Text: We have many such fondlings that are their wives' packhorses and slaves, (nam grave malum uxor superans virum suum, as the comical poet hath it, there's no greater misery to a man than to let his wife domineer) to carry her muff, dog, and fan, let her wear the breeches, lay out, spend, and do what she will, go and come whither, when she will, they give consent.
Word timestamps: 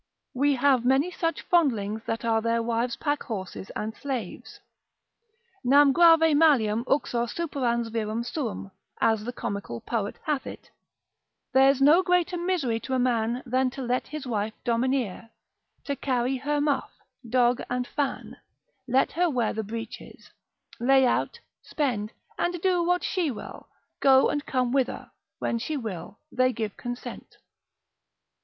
We 0.33 0.55
have 0.55 0.83
many 0.83 1.11
such 1.11 1.47
fondlings 1.47 2.03
that 2.05 2.25
are 2.25 2.41
their 2.41 2.63
wives' 2.63 2.95
packhorses 2.97 3.69
and 3.75 3.93
slaves, 3.95 4.59
(nam 5.63 5.91
grave 5.93 6.35
malum 6.37 6.83
uxor 6.87 7.27
superans 7.31 7.89
virum 7.91 8.23
suum, 8.25 8.71
as 8.99 9.23
the 9.23 9.31
comical 9.31 9.79
poet 9.79 10.17
hath 10.25 10.47
it, 10.47 10.71
there's 11.53 11.83
no 11.83 12.01
greater 12.01 12.35
misery 12.35 12.79
to 12.79 12.95
a 12.95 12.97
man 12.97 13.43
than 13.45 13.69
to 13.69 13.83
let 13.83 14.07
his 14.07 14.25
wife 14.25 14.55
domineer) 14.63 15.29
to 15.83 15.95
carry 15.95 16.37
her 16.37 16.59
muff, 16.59 16.89
dog, 17.29 17.61
and 17.69 17.85
fan, 17.85 18.37
let 18.87 19.11
her 19.11 19.29
wear 19.29 19.53
the 19.53 19.61
breeches, 19.61 20.31
lay 20.79 21.05
out, 21.05 21.39
spend, 21.61 22.11
and 22.39 22.59
do 22.63 22.81
what 22.83 23.03
she 23.03 23.29
will, 23.29 23.67
go 23.99 24.29
and 24.29 24.47
come 24.47 24.71
whither, 24.71 25.11
when 25.37 25.59
she 25.59 25.77
will, 25.77 26.17
they 26.31 26.51
give 26.51 26.75
consent. 26.75 27.37